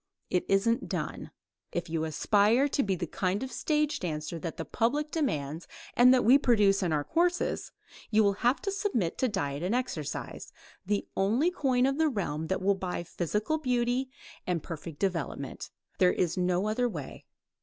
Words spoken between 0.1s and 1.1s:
"It isn't